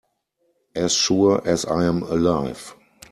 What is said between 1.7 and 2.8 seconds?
am alive.